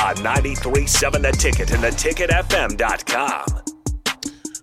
[0.00, 3.44] On 93.7 The Ticket and theticketfm.com.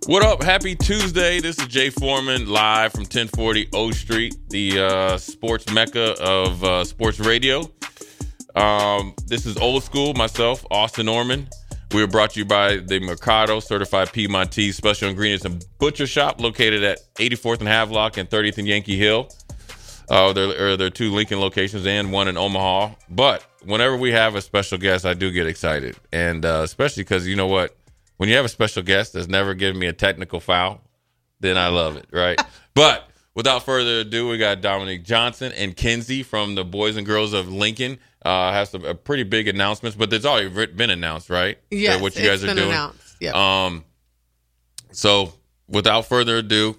[0.06, 0.42] What up?
[0.42, 1.38] Happy Tuesday.
[1.38, 6.82] This is Jay Foreman live from 1040 O Street, the uh, sports mecca of uh,
[6.82, 7.70] sports radio.
[8.56, 10.12] Um, this is old school.
[10.14, 11.48] Myself, Austin Norman.
[11.94, 16.40] We are brought to you by the Mercado Certified Piedmontese Special Ingredients and Butcher Shop,
[16.40, 19.30] located at 84th and Havelock and 30th and Yankee Hill.
[20.08, 22.90] Uh, there, there are two Lincoln locations and one in Omaha.
[23.08, 27.26] But whenever we have a special guest, I do get excited, and uh, especially because
[27.26, 27.76] you know what,
[28.16, 30.80] when you have a special guest that's never given me a technical foul,
[31.40, 32.40] then I love it, right?
[32.74, 37.32] but without further ado, we got Dominic Johnson and Kenzie from the Boys and Girls
[37.32, 37.98] of Lincoln.
[38.24, 41.58] Uh, have some uh, pretty big announcements, but it's already been announced, right?
[41.70, 42.70] Yeah, what you guys it's are been doing.
[42.70, 43.16] announced.
[43.20, 43.34] Yep.
[43.34, 43.84] Um,
[44.92, 45.32] so
[45.68, 46.76] without further ado,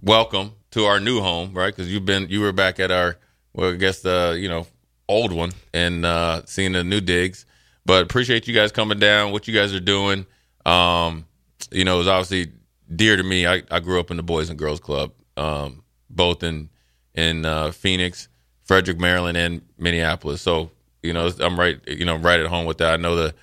[0.00, 1.74] welcome to our new home, right?
[1.74, 3.18] Because you've been you were back at our
[3.52, 4.66] well, I guess the you know
[5.10, 7.46] old one and uh, seeing the new digs.
[7.84, 9.32] But appreciate you guys coming down.
[9.32, 10.26] What you guys are doing,
[10.64, 11.26] um,
[11.70, 12.52] you know, is obviously
[12.94, 13.46] dear to me.
[13.46, 16.70] I, I grew up in the Boys and Girls Club, um, both in
[17.14, 18.28] in uh, Phoenix,
[18.62, 20.40] Frederick, Maryland, and Minneapolis.
[20.42, 20.70] So
[21.02, 22.92] you know, I'm right, you know, right at home with that.
[22.92, 23.34] I know the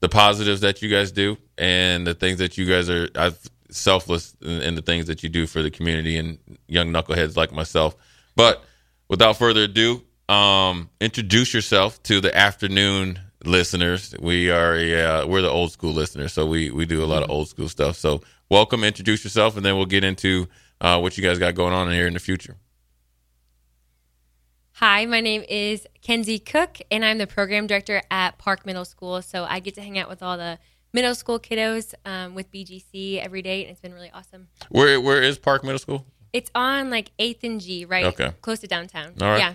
[0.00, 3.38] the positives that you guys do and the things that you guys are I've
[3.70, 7.52] selfless in, in the things that you do for the community and young knuckleheads like
[7.52, 7.96] myself.
[8.36, 8.64] But
[9.08, 14.14] without further ado, um, introduce yourself to the afternoon listeners.
[14.20, 17.30] We are uh, we're the old school listeners, so we we do a lot of
[17.30, 17.96] old school stuff.
[17.96, 20.48] So welcome, introduce yourself, and then we'll get into
[20.80, 22.56] uh, what you guys got going on here in the future.
[24.78, 29.22] Hi, my name is Kenzie Cook, and I'm the program director at Park Middle School.
[29.22, 30.58] So I get to hang out with all the
[30.92, 34.48] middle school kiddos um, with BGC every day, and it's been really awesome.
[34.70, 36.06] Where where is Park Middle School?
[36.32, 38.06] It's on like 8th and G, right?
[38.06, 38.32] Okay.
[38.40, 39.12] Close to downtown.
[39.20, 39.38] All right.
[39.38, 39.54] Yeah.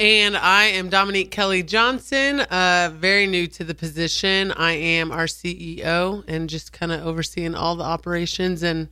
[0.00, 4.52] And I am Dominique Kelly Johnson, uh, very new to the position.
[4.52, 8.90] I am our CEO and just kind of overseeing all the operations and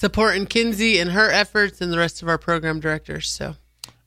[0.00, 3.30] supporting Kenzie and her efforts and the rest of our program directors.
[3.30, 3.54] So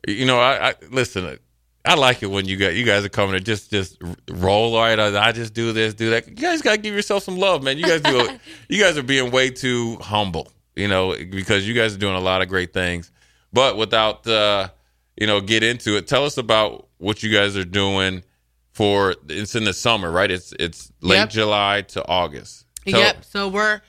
[0.06, 1.40] You know, I, I listen.
[1.86, 3.98] I like it when you got you guys are coming to just just
[4.30, 5.00] roll right.
[5.00, 6.28] I, I just do this, do that.
[6.28, 7.78] You guys got to give yourself some love, man.
[7.78, 8.20] You guys do.
[8.20, 12.16] A, you guys are being way too humble, you know, because you guys are doing
[12.16, 13.12] a lot of great things.
[13.54, 14.70] But without, uh,
[15.18, 16.08] you know, get into it.
[16.08, 18.24] Tell us about what you guys are doing
[18.72, 19.16] for.
[19.30, 20.30] It's in the summer, right?
[20.32, 21.30] It's it's late Yep.
[21.30, 22.66] July to August.
[22.88, 23.26] Tell- Yep.
[23.26, 23.82] So we're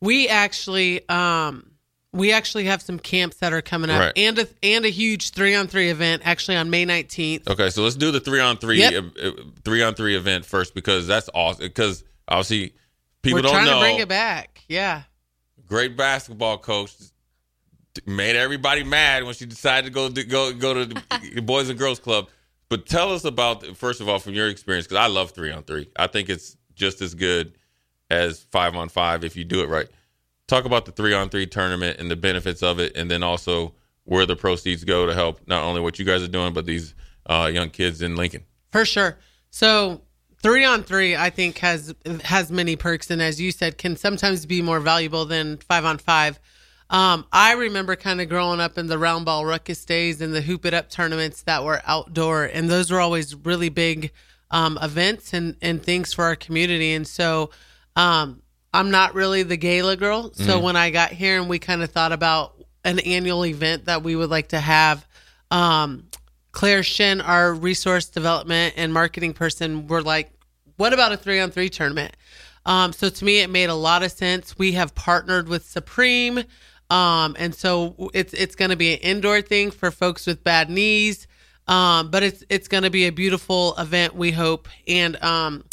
[0.00, 1.70] we actually um
[2.12, 4.12] we actually have some camps that are coming up Right.
[4.16, 7.48] and a and a huge three on three event actually on May nineteenth.
[7.48, 9.04] Okay, so let's do the three on three Yep.
[9.22, 9.32] uh, uh,
[9.64, 11.64] three on three event first because that's awesome.
[11.66, 12.72] Because obviously
[13.22, 13.74] people We're don't trying know.
[13.74, 14.62] to bring it back.
[14.68, 15.02] Yeah.
[15.66, 16.94] great basketball coach
[18.06, 20.86] made everybody mad when she decided to go go go to
[21.34, 22.28] the boys and girls club
[22.68, 25.62] but tell us about first of all from your experience because i love three on
[25.62, 27.52] three i think it's just as good
[28.10, 29.88] as five on five if you do it right
[30.46, 33.74] talk about the three on three tournament and the benefits of it and then also
[34.04, 36.94] where the proceeds go to help not only what you guys are doing but these
[37.26, 39.18] uh, young kids in lincoln For sure.
[39.50, 40.02] So
[40.42, 41.94] three on three, I think has
[42.24, 45.98] has many perks, and as you said, can sometimes be more valuable than five on
[45.98, 46.38] five.
[46.90, 50.40] Um, I remember kind of growing up in the round ball ruckus days and the
[50.40, 54.12] hoop it up tournaments that were outdoor, and those were always really big
[54.50, 56.94] um, events and and things for our community.
[56.94, 57.50] And so,
[57.94, 58.42] um,
[58.72, 60.32] I'm not really the gala girl.
[60.32, 62.54] So when I got here and we kind of thought about
[62.84, 65.06] an annual event that we would like to have,
[65.50, 66.04] um,
[66.52, 70.30] Claire Shin, our resource development and marketing person, were like,
[70.76, 72.16] "What about a three on three tournament?"
[72.64, 74.58] Um, so to me, it made a lot of sense.
[74.58, 76.44] We have partnered with Supreme,
[76.90, 80.70] um, and so it's it's going to be an indoor thing for folks with bad
[80.70, 81.26] knees,
[81.66, 84.14] um, but it's it's going to be a beautiful event.
[84.14, 85.64] We hope, and um,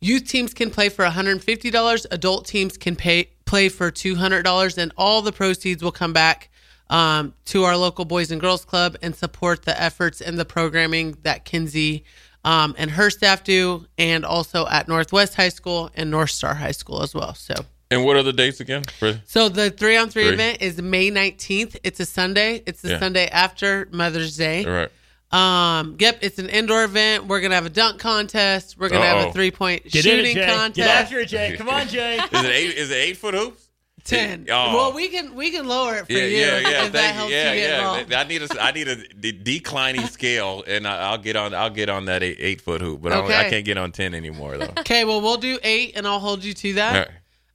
[0.00, 2.06] youth teams can play for one hundred and fifty dollars.
[2.10, 6.12] Adult teams can pay play for two hundred dollars, and all the proceeds will come
[6.12, 6.50] back
[6.88, 11.16] um, to our local Boys and Girls Club and support the efforts and the programming
[11.22, 12.04] that Kenzie
[12.44, 16.72] um, and her staff do, and also at Northwest High School and North Star High
[16.72, 17.34] School as well.
[17.34, 17.54] So,
[17.90, 18.82] And what are the dates again?
[18.98, 20.34] For, so the three on three Three.
[20.34, 21.76] event is May nineteenth.
[21.84, 22.62] It's a Sunday.
[22.66, 22.98] It's the Yeah.
[22.98, 24.64] Sunday after Mother's Day.
[24.64, 24.90] all right.
[25.32, 27.26] Um, yep, it's an indoor event.
[27.26, 28.76] We're gonna have a dunk contest.
[28.78, 29.30] We're gonna have Uh-oh.
[29.30, 30.46] a three point shooting it, Jay.
[30.46, 30.76] contest.
[30.76, 31.54] Get after it, Jay.
[31.56, 32.14] Come on, Jay.
[32.32, 32.74] Is it eight?
[32.76, 33.62] Is it eight foot hoops?
[34.04, 34.46] Ten.
[34.50, 34.74] Oh.
[34.76, 36.84] Well, we can we can lower it for Yeah, you yeah, yeah.
[36.86, 37.32] if that helps.
[37.32, 37.78] Yeah, you get yeah.
[37.78, 38.12] involved.
[38.12, 41.70] I need a I need a de- declining scale, and I, I'll get on I'll
[41.70, 44.58] get on that eight, eight foot hoop, but I, I can't get on ten anymore
[44.58, 44.72] though.
[44.78, 47.10] Okay, well we'll do eight, and I'll hold you to All that.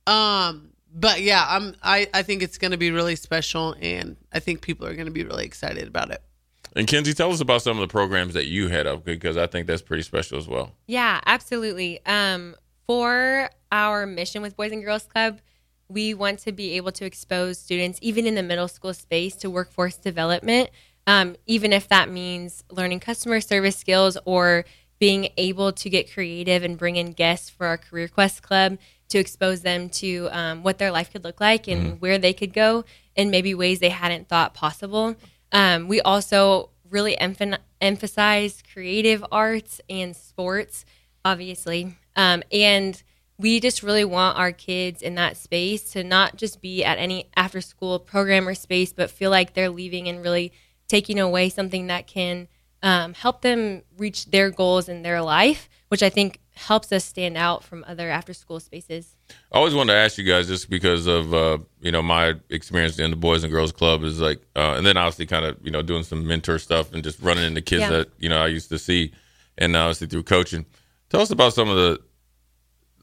[0.07, 0.47] Right.
[0.47, 4.61] Um, but yeah, I'm I I think it's gonna be really special, and I think
[4.61, 6.21] people are gonna be really excited about it.
[6.75, 9.47] And Kenzie, tell us about some of the programs that you head up because I
[9.47, 10.71] think that's pretty special as well.
[10.87, 12.03] Yeah, absolutely.
[12.05, 12.55] Um,
[12.87, 15.39] for our mission with Boys and Girls Club,
[15.89, 19.49] we want to be able to expose students, even in the middle school space, to
[19.49, 20.69] workforce development,
[21.07, 24.63] um, even if that means learning customer service skills or
[24.99, 28.77] being able to get creative and bring in guests for our Career Quest Club
[29.11, 32.53] to expose them to um, what their life could look like and where they could
[32.53, 32.85] go
[33.15, 35.15] in maybe ways they hadn't thought possible.
[35.51, 40.85] Um, we also really emph- emphasize creative arts and sports,
[41.25, 41.97] obviously.
[42.15, 43.01] Um, and
[43.37, 47.29] we just really want our kids in that space to not just be at any
[47.35, 50.53] after school program or space, but feel like they're leaving and really
[50.87, 52.47] taking away something that can
[52.83, 57.37] um, help them reach their goals in their life, which I think helps us stand
[57.37, 59.15] out from other after school spaces.
[59.51, 62.99] I always wanted to ask you guys just because of uh, you know my experience
[62.99, 65.71] in the Boys and Girls Club is like, uh, and then obviously kind of you
[65.71, 67.89] know doing some mentor stuff and just running into kids Yeah.
[67.89, 69.11] that you know I used to see,
[69.57, 70.65] and obviously through coaching.
[71.09, 71.99] Tell us about some of the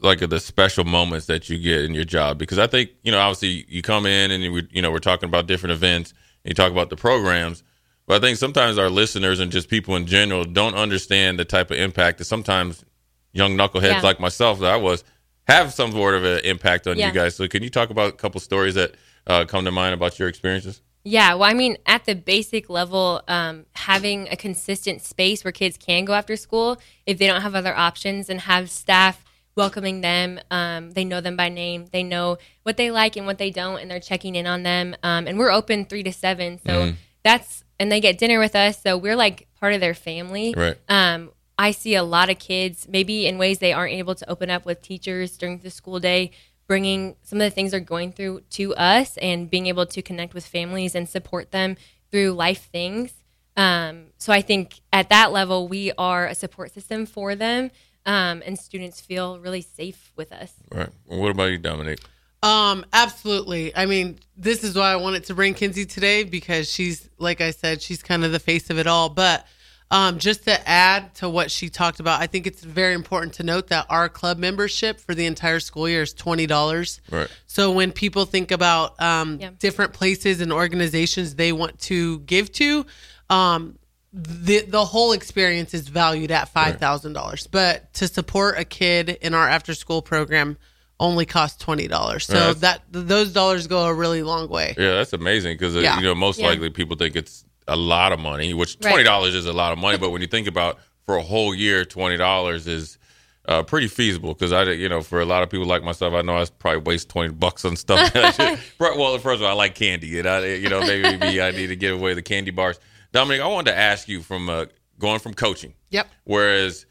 [0.01, 3.19] like the special moments that you get in your job because I think you know
[3.19, 6.13] obviously you come in and you you know we're talking about different events
[6.45, 7.65] and you talk about the programs,
[8.07, 11.73] but I think sometimes our listeners and just people in general don't understand the type
[11.73, 12.85] of impact that sometimes
[13.33, 14.01] young knuckleheads Yeah.
[14.03, 15.05] like myself that I was
[15.47, 17.09] have some sort of an impact on Yeah.
[17.09, 17.35] you guys.
[17.37, 18.95] So can you talk about a couple stories that
[19.27, 20.83] uh, come to mind about your experiences?
[21.05, 25.79] Yeah, well, I mean, at the basic level, um, having a consistent space where kids
[25.79, 29.25] can go after school if they don't have other options and have staff
[29.57, 30.39] welcoming them.
[30.51, 33.79] Um, they know them by name, they know what they like and what they don't,
[33.81, 34.95] and they're checking in on them.
[35.03, 36.61] Um, and we're open three to seven.
[36.67, 36.93] So
[37.25, 38.83] that's, and they get dinner with us.
[38.83, 40.53] So we're like part of their family.
[40.57, 40.77] Right.
[40.89, 44.49] Um, I see a lot of kids, maybe in ways they aren't able to open
[44.49, 46.31] up with teachers during the school day,
[46.69, 50.35] bringing some of the things they're going through to us and being able to connect
[50.35, 51.77] with families and support them
[52.13, 53.13] through life things.
[53.57, 57.73] Um, so I think at that level, we are a support system for them,
[58.07, 60.53] um, and students feel really safe with us.
[60.71, 60.91] Right.
[61.07, 61.99] Well, what about you, Dominic?
[62.41, 63.75] Um, absolutely.
[63.75, 67.51] I mean, this is why I wanted to bring Kenzie today because she's, like I
[67.51, 69.09] said, she's kind of the face of it all.
[69.09, 69.45] But
[69.91, 73.43] um, just to add to what she talked about, I think it's very important to
[73.43, 77.01] note that our club membership for the entire school year is twenty dollars.
[77.11, 77.29] Right.
[77.47, 79.51] So when people think about um, Yeah.
[79.59, 82.85] different places and organizations they want to give to,
[83.31, 83.79] um,
[84.13, 87.47] the the whole experience is valued at five thousand dollars.
[87.47, 90.57] But to support a kid in our after school program
[91.01, 92.27] only costs twenty dollars.
[92.27, 92.61] So Right.
[92.61, 94.75] that those dollars go a really long way.
[94.77, 95.97] Yeah, that's amazing because Yeah.
[95.97, 96.49] you know most Yeah.
[96.49, 99.79] likely people think it's a lot of money, which twenty dollars is a lot of
[99.79, 99.99] money.
[99.99, 102.99] but when you think about for a whole year, twenty dollars is
[103.47, 106.23] uh, pretty feasible because I, you know, for a lot of people like myself, I
[106.23, 108.13] know I probably waste twenty bucks on stuff.
[108.13, 111.41] that I should- well, first of all, I like candy, and I, you know, maybe
[111.41, 112.79] I need to give away the candy bars.
[113.13, 114.67] Dominic, I wanted to ask you from uh,
[114.99, 116.09] going from coaching, Yep.
[116.25, 116.85] Whereas,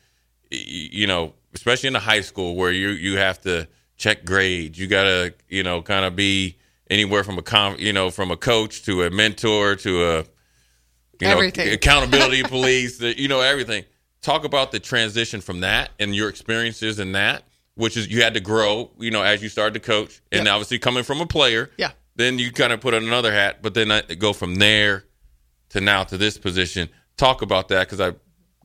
[0.49, 3.67] you know, especially in the high school where you you have to
[3.97, 6.57] check grades, you gotta you know kind of be
[6.89, 10.25] anywhere from a com, you know from a coach to a mentor to a
[11.19, 11.69] you know Everything.
[11.73, 13.85] accountability police, the, you know everything.
[14.21, 17.43] Talk about the transition from that and your experiences in that,
[17.75, 20.53] which is you had to grow, you know, as you started to coach, and Yep.
[20.53, 21.91] obviously coming from a player, Yeah.
[22.15, 25.05] Then you kind of put on another hat, but then I go from there
[25.69, 26.89] to now to this position.
[27.15, 28.15] Talk about that because I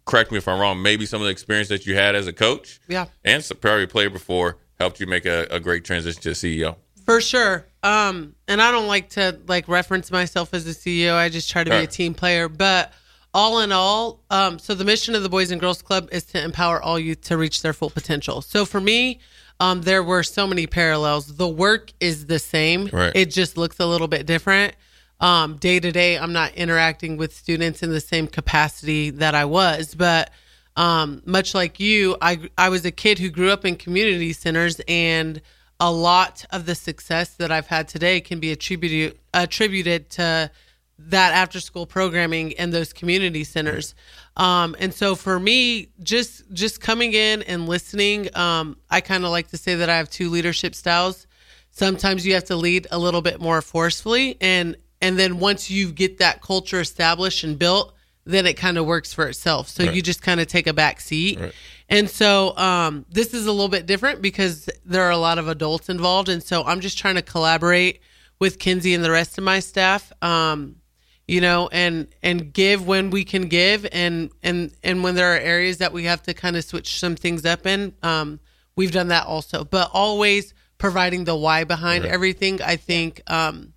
[0.06, 0.80] correct me if I'm wrong.
[0.82, 3.06] Maybe some of the experience that you had as a coach, Yeah.
[3.24, 6.76] and probably a player before, helped you make a, a great transition to CEO.
[7.04, 7.66] For sure.
[7.82, 11.14] Um, and I don't like to like reference myself as a CEO.
[11.14, 12.48] I just try to be a team player.
[12.48, 12.92] But
[13.34, 16.42] all in all, um, so the mission of the Boys and Girls Club is to
[16.42, 18.42] empower all youth to reach their full potential.
[18.42, 19.20] So for me,
[19.58, 21.36] um, there were so many parallels.
[21.36, 22.88] The work is the same.
[22.92, 23.12] Right.
[23.14, 24.74] It just looks a little bit different.
[25.20, 29.44] Um, day to day, I'm not interacting with students in the same capacity that I
[29.44, 30.30] was, but
[30.76, 34.80] um, much like you, I I was a kid who grew up in community centers,
[34.88, 35.40] and
[35.80, 40.50] a lot of the success that I've had today can be attributed attributed to
[40.98, 43.94] that after school programming and those community centers.
[44.36, 49.30] Um, and so for me, just just coming in and listening, um, I kind of
[49.30, 51.26] like to say that I have two leadership styles.
[51.70, 55.90] Sometimes you have to lead a little bit more forcefully, and and then once you
[55.90, 57.92] get that culture established and built,
[58.24, 59.68] then it kind of works for itself.
[59.68, 59.94] So Right.
[59.94, 61.40] you just kind of take a back seat.
[61.92, 65.46] And so um, this is a little bit different because there are a lot of
[65.46, 68.00] adults involved, and so I'm just trying to collaborate
[68.38, 70.10] with Kenzie and the rest of my staff.
[70.22, 70.76] Um,
[71.28, 75.38] you know, and and give when we can give, and and and when there are
[75.38, 78.40] areas that we have to kind of switch some things up in, um,
[78.74, 79.62] we've done that also.
[79.62, 82.62] But always providing the why behind everything.
[82.62, 83.20] I think.
[83.30, 83.74] Um,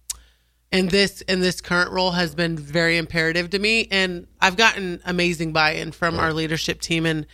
[0.72, 5.00] and this and this current role has been very imperative to me and i've gotten
[5.06, 7.28] amazing buy-in from our leadership team and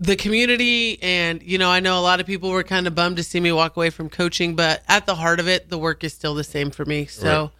[0.00, 3.16] the community and you know i know a lot of people were kind of bummed
[3.16, 6.04] to see me walk away from coaching but at the heart of it the work
[6.04, 7.50] is still the same for me so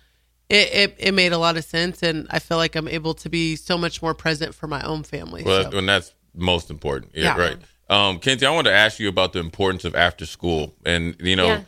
[0.49, 3.29] it, it, it made a lot of sense and i feel like i'm able to
[3.29, 5.79] be so much more present for my own family Well, so.
[5.79, 7.13] and that's most important.
[7.15, 7.43] Yeah, Yeah.
[7.43, 7.57] right.
[7.91, 11.35] Um, Kenzie, I wanted to ask you about the importance of after school, and you
[11.35, 11.61] know, Yeah.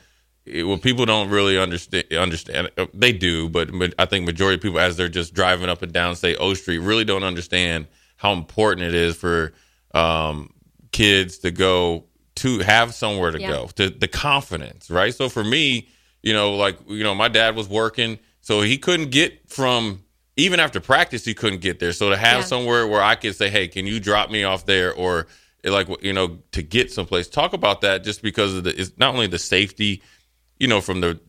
[0.45, 4.57] it- when people don't really understand, understand uh, they do, but, but I think majority
[4.57, 7.87] of people, as they're just driving up and down, say O Street, really don't understand
[8.17, 9.53] how important it is for
[9.95, 10.53] um,
[10.93, 12.05] kids to go
[12.37, 13.49] to have somewhere to Yeah.
[13.49, 15.15] go, to the confidence, right?
[15.15, 15.89] So for me,
[16.23, 20.03] you know, like you know, my dad was working, so he couldn't get from
[20.37, 21.93] even after practice, he couldn't get there.
[21.93, 22.45] So to have Yeah.
[22.47, 25.27] somewhere where I could say, "Hey, can you drop me off there?" or
[25.65, 27.29] like you know, to get someplace.
[27.29, 30.03] Talk about that, just because of the it's not only the safety,
[30.59, 31.21] you know, from the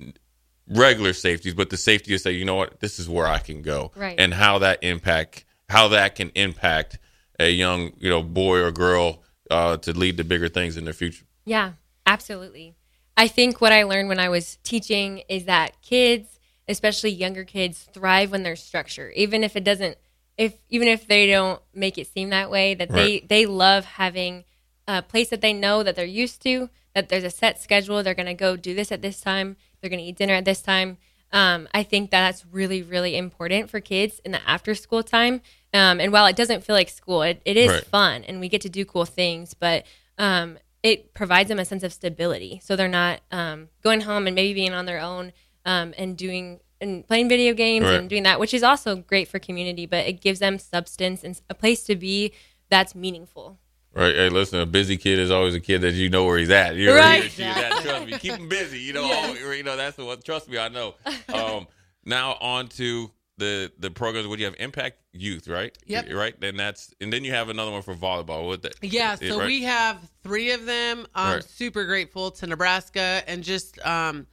[0.67, 3.61] regular safeties, but the safety to say, you know what, this is where I can
[3.61, 4.15] go, Right.
[4.17, 6.97] and how that impact, how that can impact
[7.39, 9.21] a young, you know, boy or girl
[9.51, 11.25] uh, to lead to bigger things in their future.
[11.45, 11.73] Yeah,
[12.05, 12.75] absolutely.
[13.17, 17.87] I think what I learned when I was teaching is that kids, especially younger kids,
[17.93, 19.11] thrive when there's structure.
[19.11, 19.97] Even if it doesn't
[20.37, 24.45] if even if they don't make it seem that way, that they they love having
[24.87, 28.15] a place that they know that they're used to, that there's a set schedule, they're
[28.15, 30.61] going to go do this at this time, they're going to eat dinner at this
[30.61, 30.97] time.
[31.33, 35.41] Um, I think that that's really, really important for kids in the after school time.
[35.73, 37.85] Um, and while it doesn't feel like school, it, it is Right.
[37.85, 39.85] fun and we get to do cool things, but
[40.17, 42.59] um, it provides them a sense of stability.
[42.63, 45.31] So they're not um, going home and maybe being on their own
[45.65, 47.93] um, and doing and playing video games Right.
[47.99, 51.39] and doing that, which is also great for community, but it gives them substance and
[51.49, 52.33] a place to be
[52.69, 53.59] that's meaningful.
[53.93, 54.15] Right.
[54.15, 56.75] Hey, listen, a busy kid is always a kid that you know where he's at.
[56.75, 57.25] You're Right.
[57.25, 58.17] He that, trust me.
[58.17, 58.79] Keep him busy.
[58.79, 60.21] You know, always- you know that's the one.
[60.21, 60.95] Trust me, I know.
[61.33, 61.67] Um,
[62.05, 64.27] now on to the the programs.
[64.27, 64.55] Do you have?
[64.59, 65.77] Impact Youth, right?
[65.87, 66.13] Yep.
[66.13, 66.39] Right.
[66.39, 68.47] Then that's and then you have another one for volleyball.
[68.47, 68.75] What that?
[68.81, 69.47] Yeah, so right?
[69.47, 71.05] we have three of them.
[71.13, 71.43] I'm Right.
[71.43, 74.25] super grateful to Nebraska and just um,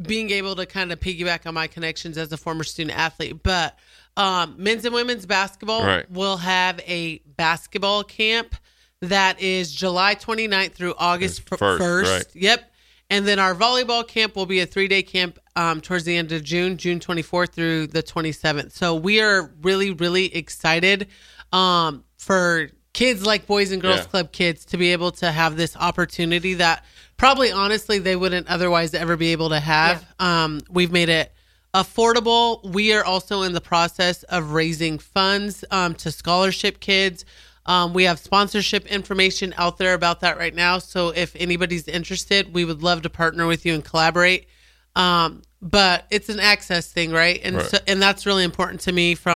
[0.00, 3.42] being able to kind of piggyback on my connections as a former student athlete.
[3.42, 3.78] But
[4.18, 6.10] um, men's and women's basketball Right.
[6.10, 8.54] will have a basketball camp
[9.02, 12.02] that is July 29th through August first, 1st.
[12.04, 12.26] right.
[12.34, 12.72] Yep.
[13.10, 16.32] And then our volleyball camp will be a three day camp um, towards the end
[16.32, 18.72] of June, June 24th through the 27th.
[18.72, 21.08] So we are really, really excited
[21.52, 24.04] um, for kids like Boys and Girls Yeah.
[24.04, 26.84] Club kids to be able to have this opportunity that
[27.18, 30.06] probably honestly they wouldn't otherwise ever be able to have.
[30.18, 31.32] Um, we've made it
[31.74, 32.62] affordable.
[32.64, 37.24] We are also in the process of raising funds um, to scholarship kids.
[37.66, 40.78] Um, we have sponsorship information out there about that right now.
[40.78, 44.48] So if anybody's interested, we would love to partner with you and collaborate.
[44.96, 47.40] Um, but it's an access thing, right?
[47.44, 47.66] And Right.
[47.66, 49.34] so, and that's really important to me from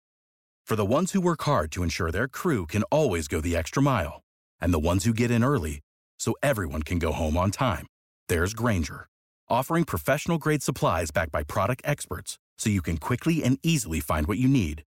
[0.65, 3.84] For the ones who work hard to ensure their crew can always go the extra
[3.84, 4.22] mile,
[4.60, 5.82] and the ones who get in early
[6.17, 7.86] so everyone can go home on time,
[8.27, 9.05] there's Grainger,
[9.48, 14.25] offering professional grade supplies backed by product experts so you can quickly and easily find
[14.25, 14.82] what you need.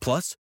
[0.00, 0.36] Plus,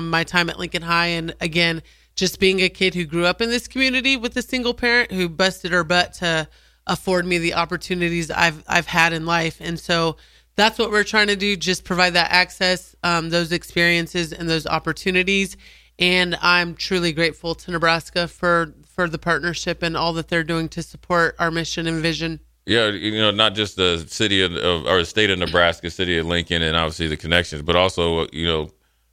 [0.00, 1.82] My time at Lincoln High, and again,
[2.14, 5.28] just being a kid who grew up in this community with a single parent who
[5.28, 6.48] busted her butt to
[6.86, 10.16] afford me the opportunities I've I've had in life, and so
[10.56, 11.56] that's what we're trying to do.
[11.56, 15.56] Just provide that access, um, those experiences, and those opportunities.
[16.00, 20.68] And I'm truly grateful to Nebraska for for the partnership and all that they're doing
[20.70, 22.40] to support our mission and vision.
[22.66, 26.18] Yeah, you know, not just the city of, of or the state of Nebraska, city
[26.18, 28.70] of Lincoln, and obviously the connections, but also you know,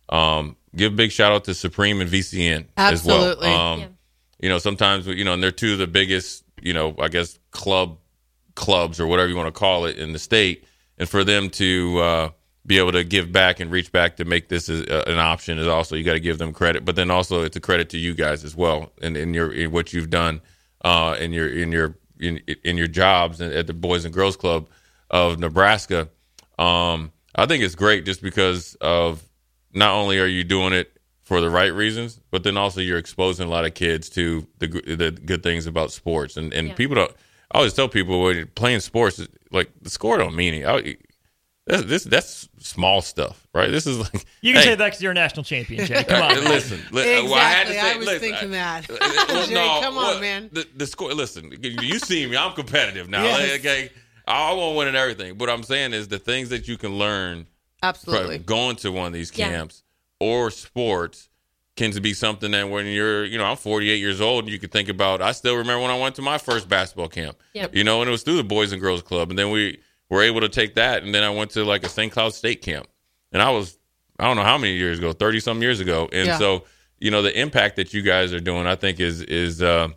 [0.09, 3.47] um, give a big shout out to Supreme and VCN Absolutely.
[3.47, 3.59] as well.
[3.59, 3.87] Um, Yeah.
[4.41, 7.39] You know, sometimes you know, and they're two of the biggest, you know, I guess
[7.51, 7.97] club
[8.53, 10.65] clubs or whatever you want to call it in the state,
[10.97, 12.29] and for them to uh,
[12.65, 15.67] be able to give back and reach back to make this a, an option is
[15.67, 18.13] also you got to give them credit, but then also it's a credit to you
[18.13, 20.41] guys as well, and in your in what you've done
[20.83, 24.69] uh, in your in your in, in your jobs at the Boys and Girls Club
[25.09, 26.09] of Nebraska.
[26.57, 29.23] Um, I think it's great just because of
[29.75, 30.91] not only are you doing it
[31.21, 34.67] for the right reasons, but then also you're exposing a lot of kids to the
[34.67, 36.37] the good things about sports.
[36.37, 36.73] And and Yeah.
[36.75, 37.11] people don't.
[37.51, 40.65] I always tell people when you're playing sports, like the score don't mean it.
[40.65, 40.95] I,
[41.67, 43.71] that's, this that's small stuff, right?
[43.71, 46.03] This is like You can hey, say that because you're a national champion, Jay.
[46.07, 46.35] Come on.
[46.35, 46.43] man.
[46.43, 47.75] listen, li- well, I had to Exactly.
[47.75, 48.89] say, I was listen, thinking that.
[48.91, 48.97] uh,
[49.29, 50.49] well, Jay, no, come on, well, man.
[50.53, 51.11] The, the score.
[51.13, 52.37] Listen, you see me.
[52.37, 53.23] I'm competitive now.
[53.23, 53.59] Yes.
[53.59, 53.89] Okay,
[54.27, 55.39] I, want won't win at everything.
[55.39, 57.47] What I'm saying is the things that you can learn
[57.89, 58.37] Absolutely.
[58.39, 59.49] going to one of these Yeah.
[59.49, 59.83] camps
[60.19, 61.29] or sports
[61.75, 64.69] can be something that when you're, you know, I'm 48 years old and you can
[64.69, 65.21] think about.
[65.21, 67.37] I still remember when I went to my first basketball camp.
[67.53, 67.75] Yep.
[67.75, 70.21] You know, and it was through the Boys and Girls Club, and then we were
[70.21, 72.11] able to take that, and then I went to like a St.
[72.13, 72.87] Cloud State camp,
[73.33, 73.77] and I was,
[74.19, 76.37] I don't know how many years ago, 30 some years ago, and Yeah.
[76.37, 76.63] so
[76.99, 79.61] you know the impact that you guys are doing, I think is is.
[79.61, 79.89] uh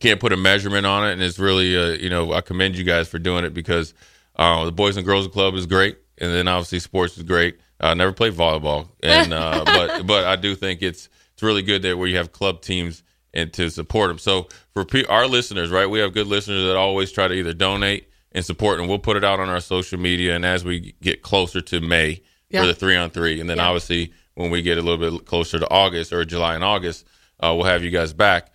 [0.00, 2.82] can't put a measurement on it, and it's really, uh, you know, I commend you
[2.82, 3.94] guys for doing it because
[4.34, 7.58] uh, the Boys and Girls Club is great, and then obviously sports is great.
[7.80, 11.82] I never played volleyball, and uh, but but I do think it's it's really good
[11.82, 13.02] that where you have club teams
[13.34, 14.18] and to support them.
[14.18, 17.52] So for pe- our listeners, right, we have good listeners that always try to either
[17.52, 20.34] donate and support, and we'll put it out on our social media.
[20.34, 22.60] And as we get closer to May Yeah.
[22.62, 23.66] for the three on three, and then Yeah.
[23.66, 27.04] obviously when we get a little bit closer to August or July and August,
[27.40, 28.52] uh, we'll have you guys back.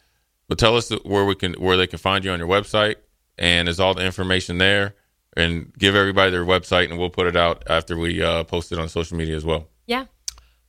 [0.47, 2.95] But tell us where we can where they can find you on your website,
[3.38, 4.95] and is all the information there.
[5.38, 8.80] And give everybody their website, and we'll put it out after we uh, post it
[8.80, 9.70] on social media as well.
[9.88, 10.06] Yeah.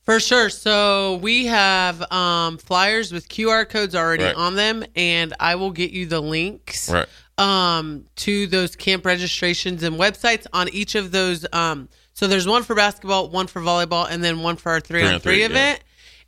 [0.03, 0.49] For sure.
[0.49, 4.35] So we have um, flyers with QR codes already Right.
[4.35, 7.07] on them, and I will get you the links Right.
[7.37, 11.45] um, to those camp registrations and websites on each of those.
[11.51, 14.99] Um, so there's one for basketball, one for volleyball, and then one for our three,
[15.01, 15.81] Three on on three three, event.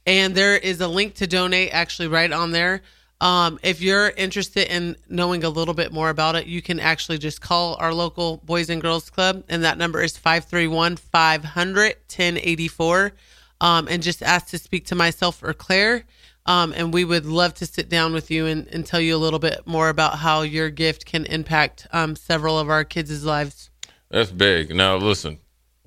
[0.05, 2.81] And there is a link to donate actually right on there.
[3.25, 7.17] Um, if you're interested in knowing a little bit more about it, you can actually
[7.17, 13.13] just call our local Boys and Girls Club, and that number is 531 500 1084.
[13.61, 16.03] Um, and just ask to speak to myself or Claire.
[16.45, 19.17] Um, and we would love to sit down with you and, and tell you a
[19.17, 23.71] little bit more about how your gift can impact um, several of our kids' lives.
[24.11, 24.75] That's big.
[24.75, 25.39] Now listen,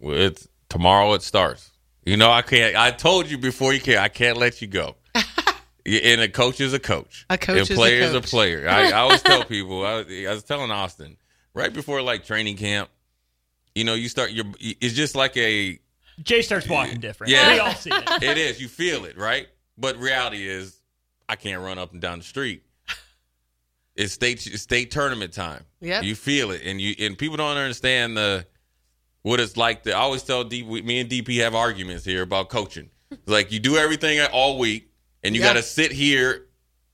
[0.02, 1.12] it's tomorrow.
[1.12, 1.70] It starts.
[2.04, 2.74] You know, I can't.
[2.74, 4.00] I told you before you can't.
[4.00, 4.96] I can't let you go.
[5.88, 7.24] Yeah, and a coach is a coach.
[7.30, 8.68] A coach and is a player is a player.
[8.68, 9.84] I, I always tell people.
[9.84, 11.16] I, I was telling Austin
[11.54, 12.90] right before like training camp.
[13.74, 14.32] You know, you start.
[14.32, 15.78] Your it's just like a
[16.22, 17.32] Jay starts walking different.
[17.32, 17.52] Yeah.
[17.52, 18.22] We all see it.
[18.22, 18.60] it is.
[18.60, 19.48] You feel it, right?
[19.76, 20.80] But reality is,
[21.28, 22.62] I can't run up and down the street.
[23.94, 25.64] It's state state tournament time.
[25.80, 26.04] Yep.
[26.04, 28.46] you feel it, and you and people don't understand the
[29.22, 29.82] what it's like.
[29.84, 32.90] To, I always tell D, me and DP have arguments here about coaching.
[33.10, 34.92] It's like you do everything all week,
[35.22, 35.48] and you Yeah.
[35.48, 36.46] got to sit here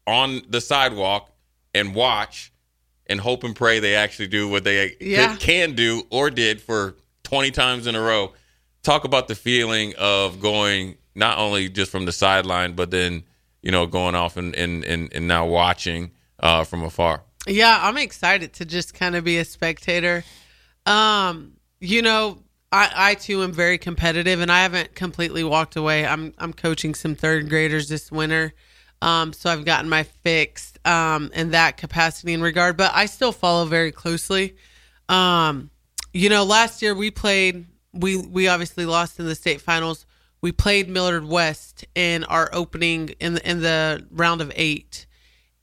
[0.07, 1.31] on the sidewalk
[1.75, 2.53] and watch
[3.07, 5.37] and hope and pray they actually do what they Yeah.
[5.37, 8.33] can do or did for 20 times in a row.
[8.83, 13.25] Talk about the feeling of going not only just from the sideline, but then,
[13.63, 16.11] you know, going off and, and, and, and now watching
[16.41, 17.23] uh, from afar.
[17.47, 20.25] Yeah, I'm excited to just kind of be a spectator.
[20.87, 22.43] Um, you know,
[22.75, 26.05] I, I too am very competitive, and I haven't completely walked away.
[26.05, 28.53] I'm I'm coaching some third graders this winter,
[29.01, 32.77] um, so I've gotten my fix um, in that capacity and regard.
[32.77, 34.57] But I still follow very closely.
[35.09, 35.71] Um,
[36.13, 37.67] you know, last year we played.
[37.93, 40.05] We we obviously lost in the state finals.
[40.45, 45.07] we played Millard West in our opening in the in the round of eight.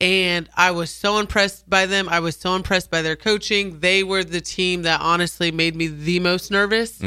[0.01, 2.09] And I was so impressed by them.
[2.09, 3.79] I was so impressed by their coaching.
[3.81, 6.99] They were the team that honestly made me the most nervous.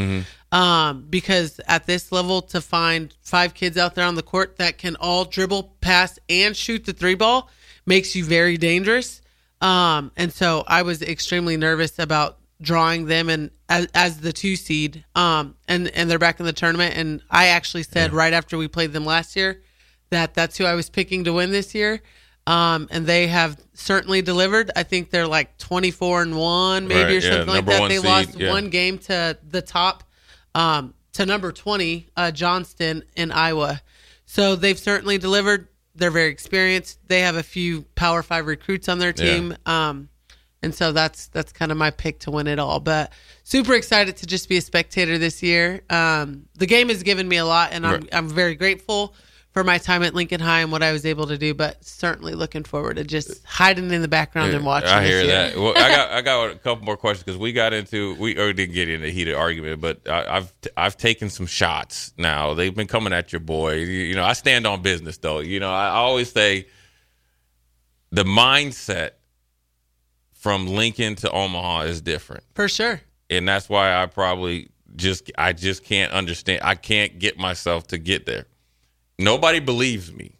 [0.52, 4.78] Um, because at this level, to find five kids out there on the court that
[4.78, 7.50] can all dribble, pass, and shoot the three ball
[7.84, 9.20] makes you very dangerous.
[9.60, 14.54] Um, and so I was extremely nervous about drawing them and as, as the two
[14.54, 15.04] seed.
[15.16, 16.96] Um, and and they're back in the tournament.
[16.96, 19.62] And I actually said right after we played them last year
[20.10, 22.00] that that's who I was picking to win this year.
[22.46, 24.70] Um, and they have certainly delivered.
[24.76, 27.88] I think they're like twenty four and one, maybe Right, or yeah, something like that.
[27.88, 28.50] They seed, lost yeah.
[28.50, 30.04] one game to the top,
[30.54, 33.80] um, to number twenty, uh, Johnston in Iowa.
[34.26, 35.68] So they've certainly delivered.
[35.94, 36.98] They're very experienced.
[37.08, 39.24] They have a few Power Five recruits on their Yeah.
[39.34, 39.56] team.
[39.64, 40.08] Um,
[40.62, 42.78] and so that's that's kind of my pick to win it all.
[42.80, 45.82] But super excited to just be a spectator this year.
[45.88, 48.08] Um, the game has given me a lot, and I'm Right.
[48.14, 49.14] I'm very grateful
[49.54, 51.54] for my time at Lincoln High and what I was able to do.
[51.54, 54.90] But certainly looking forward to just hiding in the background and watching.
[54.90, 55.56] I hear that.
[55.56, 58.52] Well, I got I got a couple more questions because we got into we or
[58.52, 62.12] didn't get into a heated argument, but I, I've I've taken some shots.
[62.18, 63.74] Now they've been coming at your boy.
[63.76, 65.38] You, you know, I stand on business though.
[65.38, 66.66] You know, I always say
[68.10, 69.12] the mindset
[70.32, 73.00] from Lincoln to Omaha is different, for sure.
[73.30, 76.60] and that's why I probably just I just can't understand.
[76.64, 78.46] I can't get myself to get there.
[79.18, 80.36] Nobody believes me.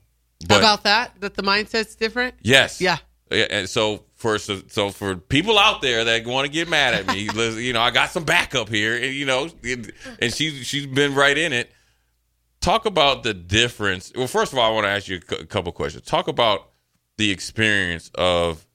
[0.48, 2.34] But About that, that the mindset's different.
[2.42, 2.80] Yes.
[2.80, 2.98] Yeah.
[3.30, 6.94] Yeah, And so for so, so for people out there that want to get mad
[6.94, 7.28] at me,
[7.64, 11.14] you know, I got some backup here, and you know, and and she's she's been
[11.14, 11.70] right in it.
[12.60, 14.12] Talk about the difference.
[14.14, 16.04] Well, first of all, I want to ask you a cou- couple questions.
[16.04, 16.70] Talk about
[17.16, 18.66] the experience of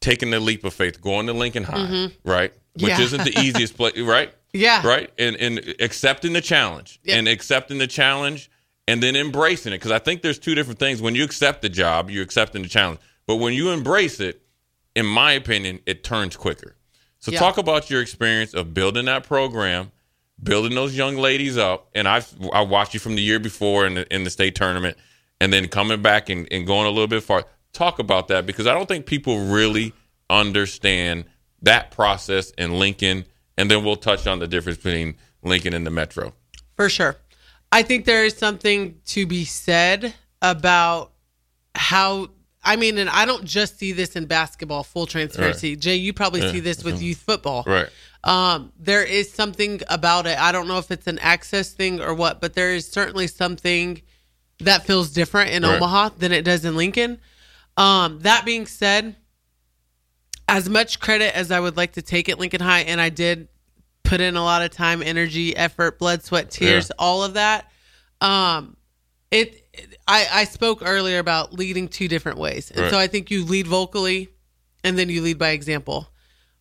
[0.00, 2.28] taking the leap of faith, going to Lincoln High, mm-hmm.
[2.28, 2.52] right?
[2.74, 3.00] Which Yeah.
[3.00, 4.32] isn't the easiest place, right?
[4.56, 4.86] Yeah.
[4.86, 5.10] Right.
[5.18, 7.16] And and accepting the challenge Yeah.
[7.16, 8.48] and accepting the challenge
[8.86, 9.76] and then embracing it.
[9.76, 11.00] Because I think there's two different things.
[11.00, 13.00] When you accept the job, you're accepting the challenge.
[13.26, 14.42] But when you embrace it,
[14.94, 16.76] in my opinion, it turns quicker.
[17.20, 17.38] So Yeah.
[17.38, 19.90] talk about your experience of building that program,
[20.42, 21.88] building those young ladies up.
[21.94, 24.96] And I've I watched you from the year before in the in the state tournament
[25.40, 27.44] and then coming back and, and going a little bit far.
[27.72, 29.92] Talk about that because I don't think people really
[30.28, 31.24] understand
[31.62, 33.24] that process in Lincoln.
[33.56, 36.34] And then we'll touch on the difference between Lincoln and the Metro.
[36.76, 37.16] For sure.
[37.74, 41.10] I think there is something to be said about
[41.74, 42.28] how
[42.66, 45.76] I mean, and I don't just see this in basketball, full transparency.
[45.76, 46.52] Jay, you probably Yeah.
[46.52, 47.62] see this with youth football.
[47.66, 47.88] Right.
[48.22, 50.38] Um, there is something about it.
[50.38, 54.00] I don't know if it's an access thing or what, but there is certainly something
[54.60, 55.74] that feels different in Right.
[55.76, 57.18] Omaha than it does in Lincoln.
[57.76, 59.16] Um, that being said,
[60.48, 63.48] as much credit as I would like to take at Lincoln High, and I did
[64.04, 66.94] put in a lot of time, energy, effort, blood, sweat, tears, Yeah.
[66.98, 67.70] all of that.
[68.20, 68.76] Um,
[69.30, 69.66] it,
[70.06, 72.90] I, I spoke earlier about leading two different ways, and Right.
[72.90, 74.28] so I think you lead vocally,
[74.84, 76.08] and then you lead by example.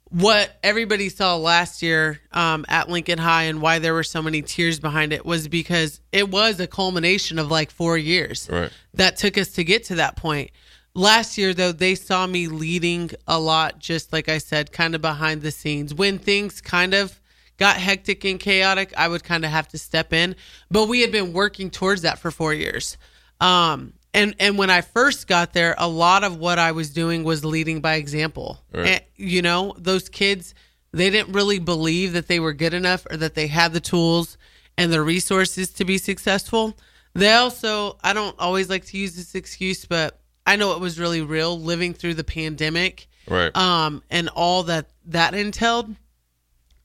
[0.10, 4.42] What everybody saw last year um, at Lincoln High and why there were so many
[4.44, 8.72] tears behind it was because it was a culmination of like four years Right.
[8.94, 10.52] that took us to get to that point.
[10.94, 15.02] Last year, though, they saw me leading a lot, just like I said, kind of
[15.02, 15.92] behind the scenes.
[15.96, 17.20] When things kind of
[17.64, 20.36] got hectic and chaotic, I would kind of have to step in.
[20.70, 22.98] But we had been working towards that for four years.
[23.40, 27.24] Um, and and when I first got there, a lot of what I was doing
[27.24, 28.60] was leading by example.
[28.74, 28.88] Right.
[28.88, 30.54] And, you know, those kids,
[30.92, 34.38] they didn't really believe that they were good enough or that they had the tools
[34.78, 36.76] and the resources to be successful.
[37.14, 41.00] They also, I don't always like to use this excuse, but I know it was
[41.00, 43.56] really real living through the pandemic Right.
[43.56, 45.96] um, and all that that entailed.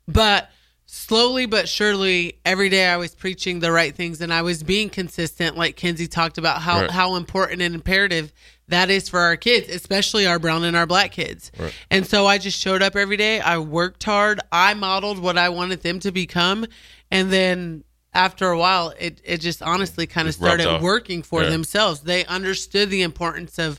[0.07, 0.51] But
[0.91, 4.89] slowly but surely, every day I was preaching the right things and I was being
[4.89, 6.91] consistent, like Kenzie talked about how, Right.
[6.91, 8.33] how important and imperative
[8.69, 11.53] that is for our kids, especially our brown and our black kids.
[11.91, 13.39] And so I just showed up every day.
[13.39, 14.41] I worked hard.
[14.51, 16.65] I modeled what I wanted them to become.
[17.11, 21.51] And then after a while, it, it just honestly kind of started working for Yeah.
[21.51, 22.01] themselves.
[22.01, 23.79] They understood the importance of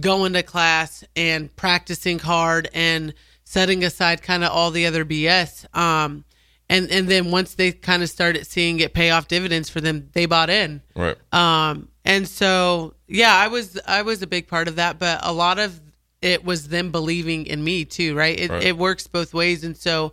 [0.00, 3.12] going to class and practicing hard and
[3.44, 5.66] setting aside kind of all the other BS.
[5.76, 6.24] Um,
[6.68, 10.08] and and then once they kind of started seeing it pay off dividends for them,
[10.12, 10.82] they bought in.
[10.94, 11.16] Right.
[11.32, 15.32] Um, and so yeah, I was I was a big part of that, but a
[15.32, 15.80] lot of
[16.22, 18.38] it was them believing in me too, right?
[18.38, 18.62] It, Right.
[18.64, 20.12] it works both ways, and so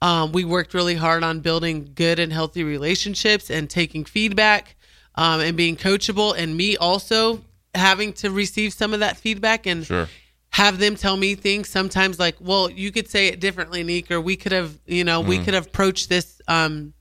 [0.00, 4.74] um, we worked really hard on building good and healthy relationships and taking feedback
[5.14, 7.42] um, and being coachable, and me also
[7.74, 10.08] having to receive some of that feedback and Sure.
[10.52, 14.20] Have them tell me things sometimes like well you could say it differently nick or
[14.20, 16.92] we could have you know we could have approached this um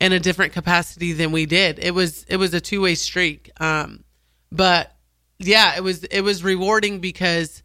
[0.00, 1.80] in a different capacity than we did.
[1.80, 3.50] It was it was a two way streak.
[3.60, 4.04] Um,
[4.52, 4.94] but
[5.40, 7.64] yeah, it was it was rewarding because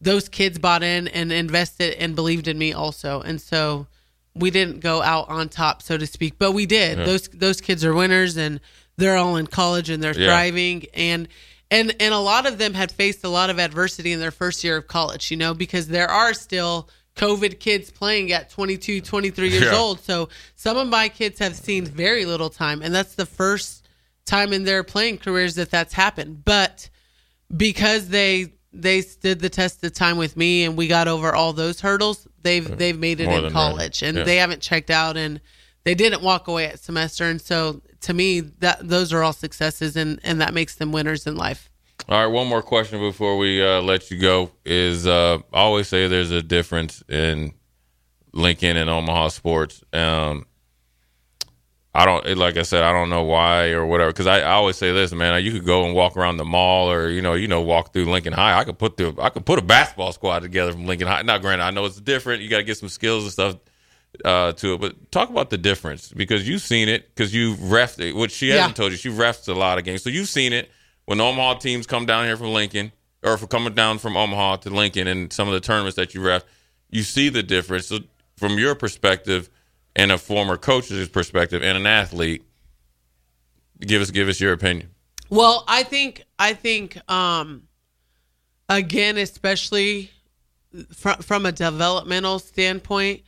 [0.00, 3.86] those kids bought in and invested and believed in me also, and so
[4.34, 6.96] we didn't go out on top, so to speak, but we did.
[6.98, 7.04] Yeah.
[7.04, 8.60] Those those kids are winners and
[8.96, 10.28] they're all in college and they're Yeah.
[10.28, 11.28] thriving and
[11.70, 14.62] and and a lot of them had faced a lot of adversity in their first
[14.64, 19.48] year of college, you know, because there are still COVID kids playing at 22, 23
[19.48, 19.76] years Yeah.
[19.76, 20.00] old.
[20.00, 23.86] So some of my kids have seen very little time and that's the first
[24.26, 26.44] time in their playing careers that that's happened.
[26.44, 26.88] But
[27.54, 31.52] because they they stood the test of time with me and we got over all
[31.52, 32.76] those hurdles, they've mm.
[32.76, 34.24] they've made it More in college and Yeah.
[34.24, 35.40] they haven't checked out and
[35.84, 39.96] they didn't walk away at semester and so to me that those are all successes
[39.96, 41.70] and and that makes them winners in life.
[42.08, 45.88] All right, one more question before we uh, let you go is uh, I always
[45.88, 47.54] say there's a difference in
[48.32, 49.82] Lincoln and Omaha sports.
[49.92, 50.46] Um,
[51.94, 54.76] I don't like I said I don't know why or whatever because I, I always
[54.76, 57.46] say this man you could go and walk around the mall or you know you
[57.46, 60.40] know walk through Lincoln High I could put the I could put a basketball squad
[60.40, 62.88] together from Lincoln High now granted I know it's different you got to get some
[62.88, 63.56] skills and stuff
[64.24, 64.80] uh, to it.
[64.80, 68.48] But talk about the difference because you've seen it because you've refed it which she
[68.50, 68.74] hasn't Yeah.
[68.74, 70.02] told you she refs a lot of games.
[70.02, 70.70] So you've seen it
[71.06, 74.70] when Omaha teams come down here from Lincoln or for coming down from Omaha to
[74.70, 76.44] Lincoln and some of the tournaments that you ref
[76.90, 77.86] you see the difference.
[77.86, 78.00] So
[78.36, 79.50] from your perspective
[79.96, 82.44] and a former coach's perspective and an athlete
[83.80, 84.90] give us give us your opinion.
[85.30, 87.64] Well, I think I think um
[88.68, 90.10] again especially
[90.92, 93.22] from from a developmental standpoint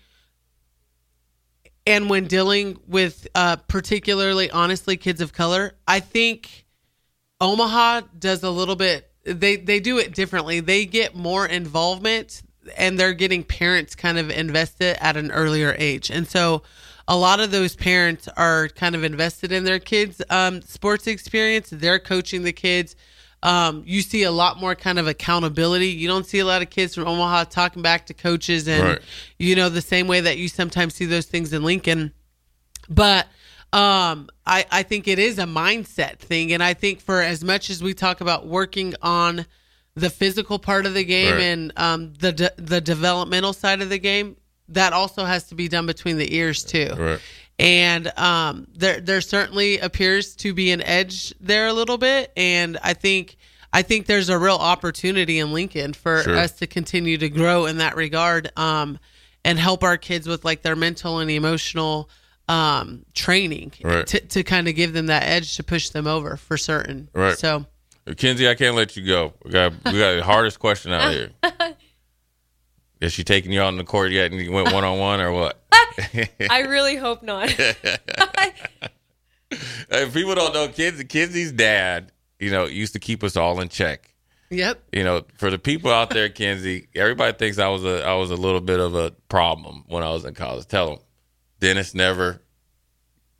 [1.86, 6.66] and when dealing with uh particularly honestly kids of color, I think
[7.40, 10.60] Omaha does a little bit they they do it differently.
[10.60, 12.42] They get more involvement
[12.76, 16.10] and they're getting parents kind of invested at an earlier age.
[16.10, 16.62] And so
[17.08, 21.70] a lot of those parents are kind of invested in their kids um, sports experience.
[21.70, 22.96] They're coaching the kids.
[23.46, 25.88] Um, you see a lot more kind of accountability.
[25.88, 28.98] You don't see a lot of kids from Omaha talking back to coaches and Right.
[29.38, 32.12] you know the same way that you sometimes see those things in Lincoln
[32.88, 33.26] but
[33.72, 37.68] um I, I think it is a mindset thing and i think for as much
[37.68, 39.44] as we talk about working on
[39.96, 41.42] the physical part of the game Right.
[41.42, 44.36] and um the de- the developmental side of the game
[44.68, 47.20] that also has to be done between the ears too Right.
[47.58, 52.76] And um there there certainly appears to be an edge there a little bit and
[52.82, 53.36] i think
[53.72, 56.36] i think there's a real opportunity in lincoln for Sure.
[56.36, 58.98] us to continue to grow in that regard um
[59.42, 62.10] and help our kids with like their mental and emotional
[62.46, 64.06] um training Right.
[64.06, 67.38] to, to kind of give them that edge to push them over for certain Right.
[67.38, 67.64] so
[68.18, 69.32] Kenzie, I can't let you go.
[69.44, 71.30] We got we got the hardest question out here.
[73.00, 75.20] Is she taking you out in the court yet and you went one on one
[75.20, 75.62] or what?
[76.50, 77.48] I really hope not.
[79.88, 83.68] If people don't know, Kenzie, Kenzie's dad, you know, used to keep us all in
[83.68, 84.12] check.
[84.50, 88.14] yep You know, for the people out there, Kenzie, everybody thinks I was a I
[88.14, 90.66] was a little bit of a problem when I was in college.
[90.66, 90.98] Tell them,
[91.60, 92.42] Dennis never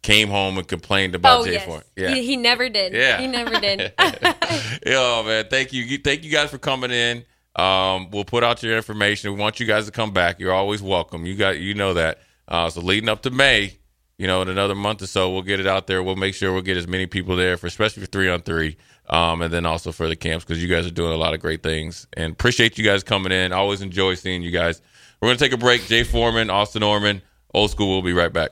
[0.03, 1.83] came home and complained about oh Jay yes, Ford.
[1.97, 2.93] Yeah, he, he never did.
[2.95, 3.19] Yeah.
[3.21, 3.93] he never did.
[4.87, 5.83] Yo, man, thank you.
[5.83, 7.25] You- Thank you guys for coming in.
[7.57, 9.33] Um, we'll put out your information.
[9.33, 10.39] We want you guys to come back.
[10.39, 11.25] You're always welcome.
[11.27, 12.21] You got, you know that.
[12.47, 13.79] Uh, so leading up to May,
[14.19, 16.03] you know, in another month or so, we'll get it out there.
[16.03, 18.77] We'll make sure we'll get as many people there for, especially for three on three,
[19.09, 21.41] um, and then also for the camps because you guys are doing a lot of
[21.41, 22.07] great things.
[22.13, 23.53] And appreciate you guys coming in.
[23.53, 24.81] Always enjoy seeing you guys.
[25.21, 25.87] We're gonna take a break.
[25.87, 27.23] Jay Foreman, Austin Orman,
[27.55, 27.89] old school.
[27.89, 28.51] We'll be right back.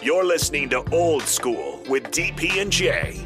[0.00, 3.25] You're listening to Old School with DP and J.